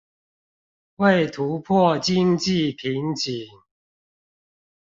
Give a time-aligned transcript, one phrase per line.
[0.95, 3.51] 為突破經濟瓶頸